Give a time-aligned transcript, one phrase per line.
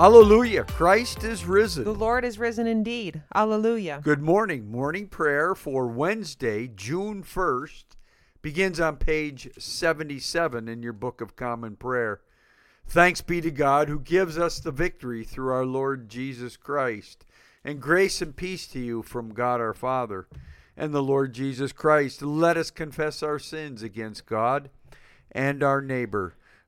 [0.00, 1.84] Alleluia, Christ is risen.
[1.84, 3.20] The Lord is risen indeed.
[3.34, 4.00] Hallelujah.
[4.02, 4.70] Good morning.
[4.70, 7.84] Morning prayer for Wednesday, June 1st,
[8.40, 12.22] begins on page 77 in your Book of Common Prayer.
[12.86, 17.26] Thanks be to God who gives us the victory through our Lord Jesus Christ.
[17.62, 20.28] And grace and peace to you from God our Father
[20.78, 22.22] and the Lord Jesus Christ.
[22.22, 24.70] Let us confess our sins against God
[25.30, 26.36] and our neighbor.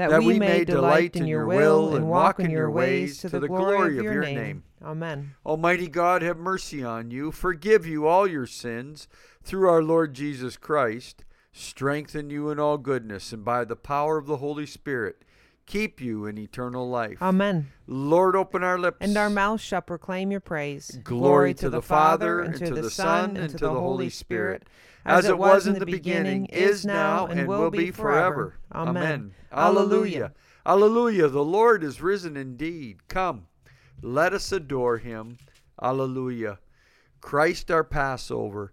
[0.00, 3.98] that we may delight in your will and walk in your ways to the glory
[3.98, 4.64] of your name.
[4.82, 5.34] Amen.
[5.44, 9.08] Almighty God, have mercy on you, forgive you all your sins
[9.42, 14.26] through our Lord Jesus Christ, strengthen you in all goodness, and by the power of
[14.26, 15.22] the Holy Spirit,
[15.70, 17.22] keep you in eternal life.
[17.22, 17.70] Amen.
[17.86, 18.98] Lord, open our lips.
[19.00, 20.98] And our mouths shall proclaim your praise.
[21.04, 24.64] Glory to the Father, and to the Son, and to the Holy Spirit,
[25.04, 28.56] as it was in the beginning, is now, and will be forever.
[28.72, 29.32] Amen.
[29.52, 30.32] Alleluia.
[30.66, 31.28] Alleluia.
[31.28, 33.08] The Lord is risen indeed.
[33.08, 33.46] Come.
[34.02, 35.36] Let us adore him.
[35.80, 36.58] Alleluia.
[37.20, 38.72] Christ our Passover.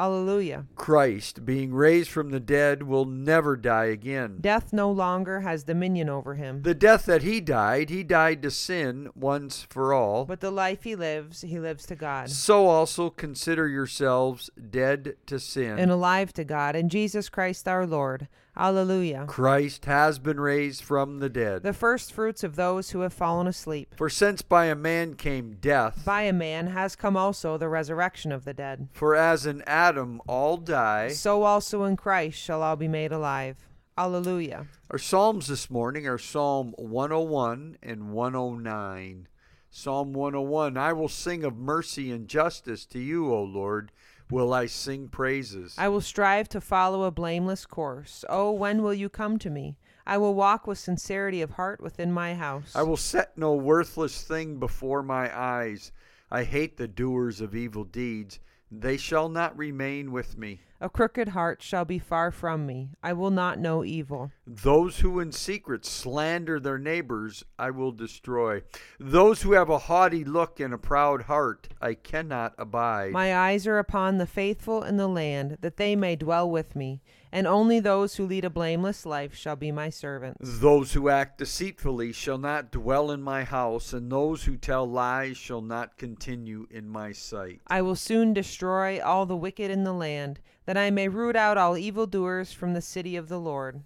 [0.00, 0.64] Alleluia.
[0.76, 4.38] Christ, being raised from the dead, will never die again.
[4.40, 8.50] Death no longer has dominion over him, The death that he died, he died to
[8.50, 10.24] sin once for all.
[10.24, 12.30] but the life he lives, he lives to God.
[12.30, 15.78] So also consider yourselves dead to sin.
[15.78, 18.28] And alive to God in Jesus Christ our Lord.
[18.56, 19.24] Alleluia.
[19.26, 21.62] Christ has been raised from the dead.
[21.62, 23.94] The first fruits of those who have fallen asleep.
[23.96, 28.32] For since by a man came death, By a man has come also the resurrection
[28.32, 28.88] of the dead.
[28.92, 31.08] for as in Adam all die.
[31.08, 33.56] So also in Christ shall all be made alive.
[33.96, 34.66] Alleluia.
[34.90, 39.28] Our Psalms this morning are Psalm 101 and 109.
[39.70, 43.92] Psalm 101 I will sing of mercy and justice to you, O Lord.
[44.30, 45.74] Will I sing praises?
[45.76, 48.24] I will strive to follow a blameless course.
[48.28, 49.76] Oh, when will you come to me?
[50.06, 52.74] I will walk with sincerity of heart within my house.
[52.74, 55.92] I will set no worthless thing before my eyes.
[56.30, 58.38] I hate the doers of evil deeds.
[58.70, 60.60] They shall not remain with me.
[60.82, 62.88] A crooked heart shall be far from me.
[63.02, 64.32] I will not know evil.
[64.46, 68.62] Those who in secret slander their neighbors, I will destroy.
[68.98, 73.12] Those who have a haughty look and a proud heart, I cannot abide.
[73.12, 77.02] My eyes are upon the faithful in the land, that they may dwell with me.
[77.32, 80.58] And only those who lead a blameless life shall be my servants.
[80.58, 85.36] Those who act deceitfully shall not dwell in my house, and those who tell lies
[85.36, 87.60] shall not continue in my sight.
[87.68, 91.58] I will soon destroy all the wicked in the land, that I may root out
[91.58, 93.82] all evildoers from the city of the Lord.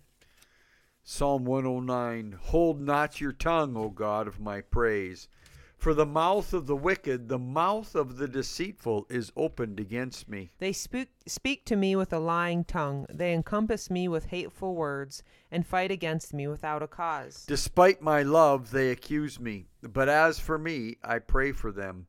[1.03, 5.29] Psalm 109 Hold not your tongue, O God of my praise.
[5.77, 10.51] For the mouth of the wicked, the mouth of the deceitful is opened against me.
[10.59, 13.05] They speak, speak to me with a lying tongue.
[13.12, 17.45] They encompass me with hateful words, and fight against me without a cause.
[17.47, 19.67] Despite my love, they accuse me.
[19.83, 22.06] But as for me, I pray for them.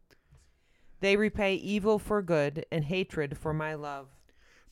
[1.02, 4.08] They repay evil for good, and hatred for my love.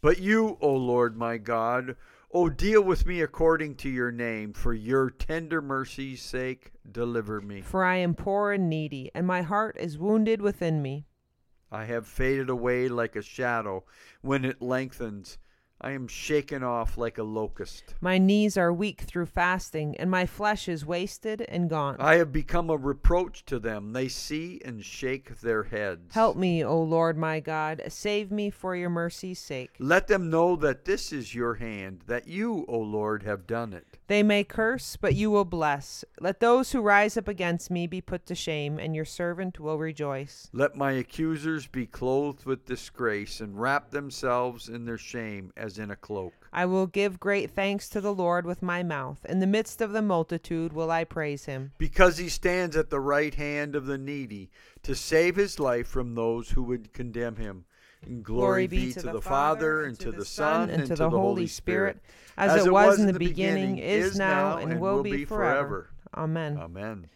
[0.04, 1.96] But you, O Lord my God,
[2.30, 4.52] O deal with me according to your name.
[4.52, 7.62] For your tender mercy's sake, deliver me.
[7.62, 11.06] For I am poor and needy, and my heart is wounded within me.
[11.72, 13.86] I have faded away like a shadow
[14.22, 15.38] when it lengthens.
[15.84, 17.96] I am shaken off like a locust.
[18.00, 22.00] My knees are weak through fasting, and my flesh is wasted and gaunt.
[22.00, 23.92] I have become a reproach to them.
[23.92, 26.14] They see and shake their heads.
[26.14, 27.82] Help me, O Lord my God.
[27.90, 29.72] Save me for your mercy's sake.
[29.78, 33.98] Let them know that this is your hand, that you, O Lord, have done it.
[34.08, 36.06] They may curse, but you will bless.
[36.20, 39.78] Let those who rise up against me be put to shame, and your servant will
[39.78, 40.50] rejoice.
[40.54, 45.92] Let my accusers be clothed with disgrace and wrap themselves in their shame as in
[45.92, 46.34] a cloak.
[46.52, 49.26] I will give great thanks to the Lord with my mouth.
[49.28, 51.72] In the midst of the multitude will I praise him.
[51.78, 54.50] Because he stands at the right hand of the needy
[54.84, 57.66] to save his life from those who would condemn him.
[58.06, 62.00] And glory, be to the Father, and to the Son, and to the Holy Spirit,
[62.38, 65.90] as, it was in the beginning, is now, and will be forever.
[66.14, 66.58] Amen.
[66.58, 67.08] Amen.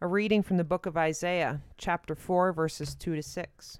[0.00, 3.78] A reading from the book of Isaiah, chapter 4, verses 2 to 6.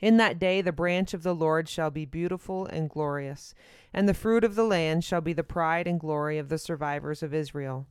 [0.00, 3.54] In that day the branch of the Lord shall be beautiful and glorious,
[3.92, 7.22] and the fruit of the land shall be the pride and glory of the survivors
[7.22, 7.86] of Israel.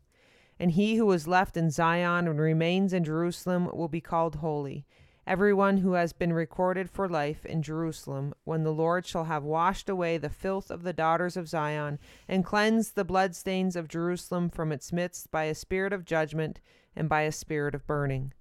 [0.60, 4.86] And he who is left in Zion and remains in Jerusalem will be called holy,
[5.28, 9.90] everyone who has been recorded for life in Jerusalem, when the Lord shall have washed
[9.90, 14.72] away the filth of the daughters of Zion, and cleansed the bloodstains of Jerusalem from
[14.72, 16.62] its midst by a spirit of judgment
[16.96, 18.34] and by a spirit of burning.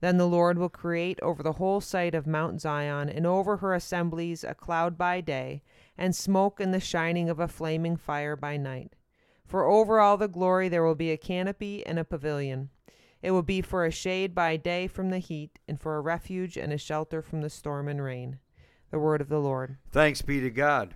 [0.00, 3.74] Then the Lord will create over the whole site of Mount Zion and over her
[3.74, 5.62] assemblies a cloud by day,
[5.96, 8.94] and smoke and the shining of a flaming fire by night.
[9.46, 12.70] For over all the glory there will be a canopy and a pavilion.
[13.22, 16.56] It will be for a shade by day from the heat, and for a refuge
[16.56, 18.38] and a shelter from the storm and rain.
[18.90, 19.78] The word of the Lord.
[19.90, 20.94] Thanks be to God.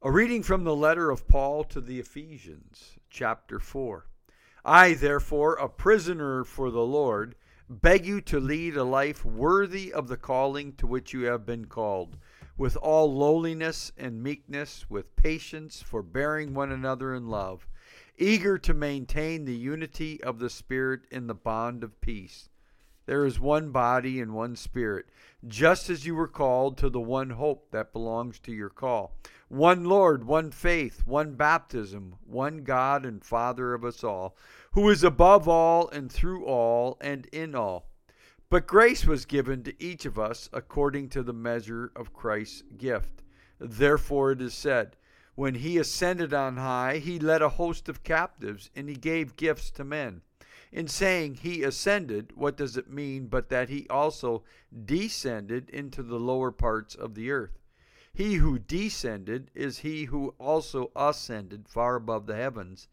[0.00, 4.06] A reading from the letter of Paul to the Ephesians, chapter 4.
[4.64, 7.34] I, therefore, a prisoner for the Lord,
[7.80, 11.64] beg you to lead a life worthy of the calling to which you have been
[11.64, 12.18] called,
[12.58, 17.66] with all lowliness and meekness, with patience, forbearing one another in love,
[18.18, 22.50] eager to maintain the unity of the Spirit in the bond of peace.
[23.06, 25.06] There is one body and one Spirit,
[25.48, 29.16] just as you were called to the one hope that belongs to your call.
[29.48, 34.36] One Lord, one faith, one baptism, one God and Father of us all
[34.72, 37.88] who is above all and through all and in all.
[38.48, 43.22] But grace was given to each of us according to the measure of Christ's gift.
[43.58, 44.96] Therefore it is said,
[45.34, 49.70] When he ascended on high, he led a host of captives, and he gave gifts
[49.72, 50.22] to men.
[50.70, 54.42] In saying he ascended, what does it mean but that he also
[54.84, 57.58] descended into the lower parts of the earth?
[58.14, 62.88] He who descended is he who also ascended far above the heavens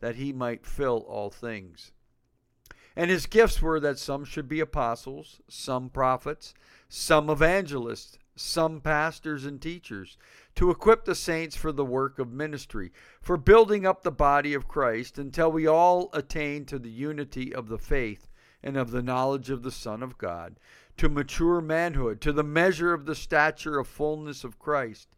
[0.00, 1.92] that he might fill all things.
[2.96, 6.54] And his gifts were that some should be apostles, some prophets,
[6.88, 10.16] some evangelists, some pastors and teachers,
[10.54, 14.68] to equip the saints for the work of ministry, for building up the body of
[14.68, 18.28] Christ until we all attain to the unity of the faith
[18.62, 20.58] and of the knowledge of the Son of God,
[20.96, 25.08] to mature manhood, to the measure of the stature of fullness of Christ,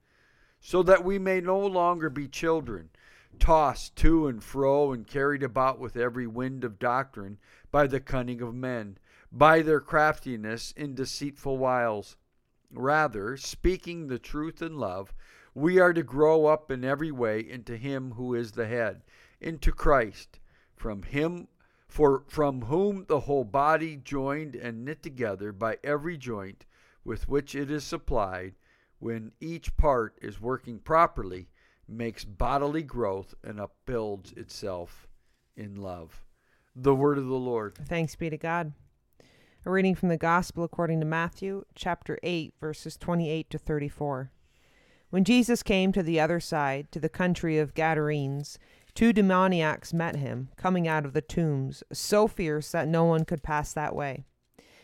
[0.61, 2.89] so that we may no longer be children
[3.39, 7.39] tossed to and fro and carried about with every wind of doctrine
[7.71, 8.99] by the cunning of men,
[9.31, 12.17] by their craftiness in deceitful wiles.
[12.73, 15.13] Rather, speaking the truth in love,
[15.55, 19.03] we are to grow up in every way into him who is the head,
[19.41, 20.39] into Christ,
[20.75, 21.49] from him
[21.89, 26.67] for from whom the whole body joined and knit together by every joint
[27.05, 28.55] with which it is supplied,
[28.99, 31.49] when each part is working properly,
[31.89, 35.07] makes bodily growth and upbuilds itself
[35.57, 36.23] in love.
[36.75, 37.79] The word of the Lord.
[37.87, 38.73] Thanks be to God.
[39.65, 44.31] A reading from the Gospel according to Matthew, chapter 8, verses 28 to 34.
[45.11, 48.59] When Jesus came to the other side, to the country of Gadarenes,
[48.95, 53.43] two demoniacs met him, coming out of the tombs, so fierce that no one could
[53.43, 54.25] pass that way.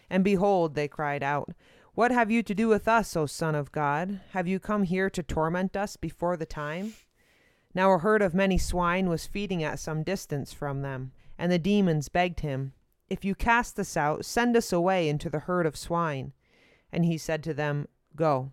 [0.09, 1.53] And behold, they cried out,
[1.95, 4.21] what have you to do with us, O Son of God?
[4.31, 6.95] Have you come here to torment us before the time?
[7.75, 11.59] Now a herd of many swine was feeding at some distance from them, and the
[11.59, 12.73] demons begged him,
[13.11, 16.33] If you cast us out, send us away into the herd of swine.
[16.91, 18.53] And he said to them, Go.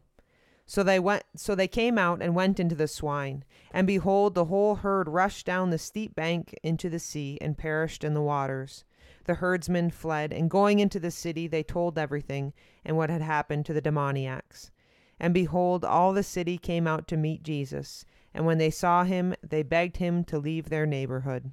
[0.65, 4.45] So they went so they came out and went into the swine, and behold the
[4.45, 8.83] whole herd rushed down the steep bank into the sea and perished in the waters.
[9.29, 12.51] The herdsmen fled, and going into the city, they told everything,
[12.83, 14.71] and what had happened to the demoniacs.
[15.19, 19.35] And behold, all the city came out to meet Jesus, and when they saw him,
[19.43, 21.51] they begged him to leave their neighborhood.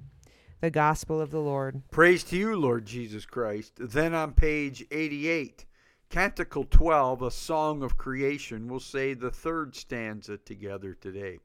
[0.59, 1.83] The Gospel of the Lord.
[1.91, 3.73] Praise to you, Lord Jesus Christ.
[3.77, 5.66] Then on page 88,
[6.09, 11.39] Canticle 12, a song of creation, we'll say the third stanza together today.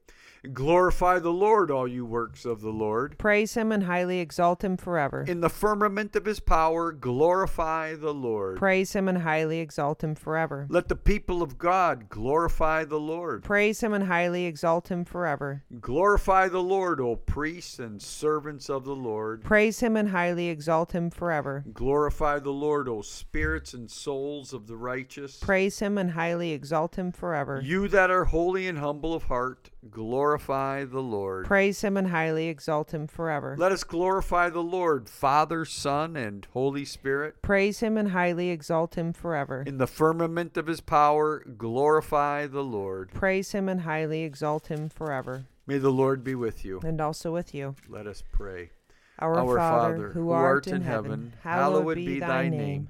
[0.51, 3.17] Glorify the Lord, all you works of the Lord.
[3.17, 5.23] Praise him and highly exalt him forever.
[5.25, 8.57] In the firmament of his power, glorify the Lord.
[8.57, 10.65] Praise him and highly exalt him forever.
[10.69, 13.43] Let the people of God glorify the Lord.
[13.43, 15.63] Praise him and highly exalt him forever.
[15.79, 19.43] Glorify the Lord, O priests and servants of the Lord.
[19.43, 21.63] Praise him and highly exalt him forever.
[21.73, 25.37] Glorify the Lord, O spirits and souls of the righteous.
[25.37, 27.61] Praise him and highly exalt him forever.
[27.63, 31.45] You that are holy and humble of heart, glorify the Lord.
[31.45, 33.55] Praise him and highly exalt him forever.
[33.57, 37.41] Let us glorify the Lord, Father, Son, and Holy Spirit.
[37.41, 39.63] Praise him and highly exalt him forever.
[39.65, 43.11] In the firmament of his power, glorify the Lord.
[43.13, 45.45] Praise him and highly exalt him forever.
[45.65, 46.81] May the Lord be with you.
[46.83, 47.75] And also with you.
[47.87, 48.71] Let us pray.
[49.19, 52.89] Our, Our Father, who art in heaven, hallowed be thy name.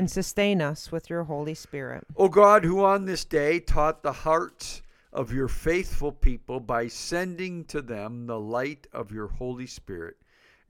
[0.00, 2.06] and sustain us with your Holy Spirit.
[2.16, 4.80] O God, who on this day taught the hearts
[5.12, 10.16] of your faithful people by sending to them the light of your Holy Spirit,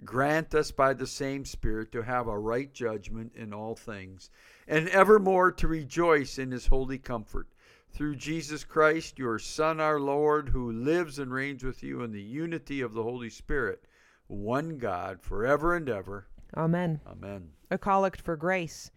[0.05, 4.31] grant us by the same Spirit to have a right judgment in all things,
[4.67, 7.47] and evermore to rejoice in his holy comfort.
[7.93, 12.21] Through Jesus Christ, your Son, our Lord, who lives and reigns with you in the
[12.21, 13.85] unity of the Holy Spirit,
[14.27, 16.27] one God, forever and ever.
[16.57, 17.01] Amen.
[17.07, 17.51] Amen.
[17.71, 18.91] A collect for grace.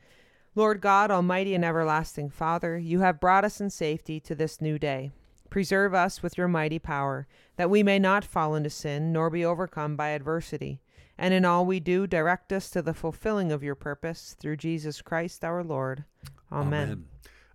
[0.55, 4.77] Lord God, Almighty and everlasting Father, you have brought us in safety to this new
[4.77, 5.11] day.
[5.49, 9.43] Preserve us with your mighty power, that we may not fall into sin nor be
[9.43, 10.79] overcome by adversity.
[11.17, 15.01] And in all we do, direct us to the fulfilling of your purpose through Jesus
[15.01, 16.05] Christ our Lord.
[16.51, 16.83] Amen.
[16.83, 17.05] Amen.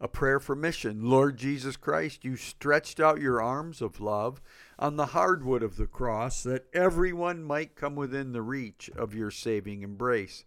[0.00, 1.09] A prayer for mission.
[1.09, 4.40] Lord Jesus Christ, you stretched out your arms of love
[4.76, 9.31] on the hardwood of the cross that everyone might come within the reach of your
[9.31, 10.45] saving embrace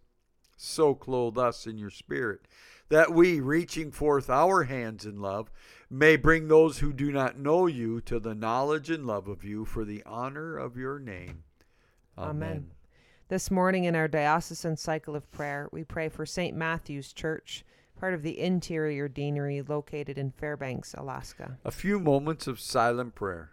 [0.62, 2.46] so clothe us in your spirit,
[2.88, 5.50] that we, reaching forth our hands in love,
[5.90, 9.64] may bring those who do not know you to the knowledge and love of you
[9.64, 11.44] for the honor of your name.
[12.16, 12.30] Amen.
[12.30, 12.70] Amen.
[13.28, 16.54] This morning in our diocesan cycle of prayer, we pray for St.
[16.54, 17.64] Matthew's Church,
[17.98, 21.56] part of the interior deanery located in Fairbanks, Alaska.
[21.64, 23.52] A few moments of silent prayer.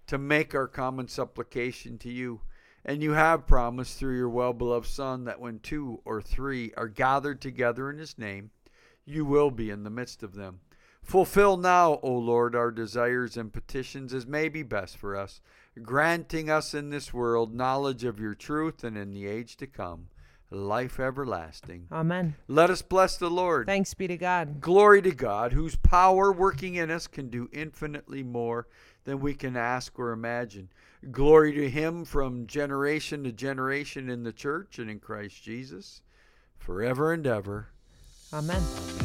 [0.11, 2.41] to make our common supplication to you.
[2.83, 6.89] And you have promised through your well beloved Son that when two or three are
[6.89, 8.51] gathered together in his name,
[9.05, 10.59] you will be in the midst of them.
[11.01, 15.39] Fulfill now, O Lord, our desires and petitions as may be best for us,
[15.81, 20.09] granting us in this world knowledge of your truth and in the age to come
[20.51, 21.87] life everlasting.
[21.91, 22.35] Amen.
[22.47, 23.67] Let us bless the Lord.
[23.67, 24.59] Thanks be to God.
[24.59, 28.67] Glory to God, whose power working in us can do infinitely more
[29.03, 30.69] than we can ask or imagine.
[31.11, 36.01] Glory to him from generation to generation in the church and in Christ Jesus,
[36.57, 37.69] forever and ever.
[38.33, 38.61] Amen.
[38.61, 39.00] Amen.